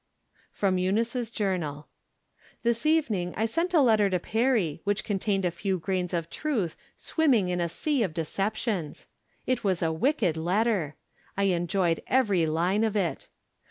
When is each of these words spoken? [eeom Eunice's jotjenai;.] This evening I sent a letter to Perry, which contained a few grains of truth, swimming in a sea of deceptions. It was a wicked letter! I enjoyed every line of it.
[eeom 0.59 0.81
Eunice's 0.81 1.29
jotjenai;.] 1.29 1.85
This 2.63 2.87
evening 2.87 3.35
I 3.37 3.45
sent 3.45 3.71
a 3.75 3.81
letter 3.81 4.09
to 4.09 4.17
Perry, 4.19 4.81
which 4.83 5.03
contained 5.03 5.45
a 5.45 5.51
few 5.51 5.77
grains 5.77 6.11
of 6.11 6.31
truth, 6.31 6.75
swimming 6.97 7.49
in 7.49 7.61
a 7.61 7.69
sea 7.69 8.01
of 8.01 8.11
deceptions. 8.15 9.05
It 9.45 9.63
was 9.63 9.83
a 9.83 9.91
wicked 9.93 10.37
letter! 10.37 10.95
I 11.37 11.43
enjoyed 11.53 12.01
every 12.07 12.47
line 12.47 12.83
of 12.83 12.97
it. 12.97 13.27